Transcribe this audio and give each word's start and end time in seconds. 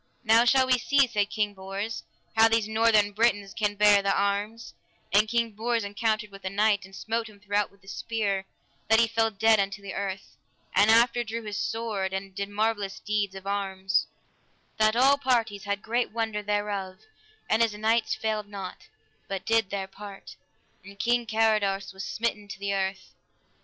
Now 0.23 0.45
shall 0.45 0.65
we 0.65 0.79
see, 0.79 1.05
said 1.05 1.29
King 1.29 1.53
Bors, 1.53 2.01
how 2.35 2.47
these 2.47 2.67
northern 2.67 3.11
Britons 3.11 3.53
can 3.53 3.75
bear 3.75 4.01
the 4.01 4.11
arms: 4.11 4.73
and 5.13 5.27
King 5.27 5.51
Bors 5.51 5.83
encountered 5.83 6.31
with 6.31 6.43
a 6.43 6.49
knight, 6.49 6.85
and 6.85 6.95
smote 6.95 7.29
him 7.29 7.39
throughout 7.39 7.69
with 7.71 7.83
a 7.83 7.87
spear 7.87 8.47
that 8.89 8.99
he 8.99 9.07
fell 9.07 9.29
dead 9.29 9.59
unto 9.59 9.79
the 9.79 9.93
earth; 9.93 10.37
and 10.73 10.89
after 10.89 11.23
drew 11.23 11.43
his 11.43 11.59
sword 11.59 12.13
and 12.13 12.33
did 12.33 12.49
marvellous 12.49 12.99
deeds 12.99 13.35
of 13.35 13.45
arms, 13.45 14.07
that 14.79 14.95
all 14.95 15.19
parties 15.19 15.65
had 15.65 15.83
great 15.83 16.09
wonder 16.11 16.41
thereof; 16.41 17.01
and 17.47 17.61
his 17.61 17.75
knights 17.75 18.15
failed 18.15 18.47
not, 18.47 18.87
but 19.27 19.45
did 19.45 19.69
their 19.69 19.85
part, 19.85 20.35
and 20.83 20.97
King 20.97 21.27
Carados 21.27 21.93
was 21.93 22.03
smitten 22.03 22.47
to 22.47 22.57
the 22.57 22.73
earth. 22.73 23.13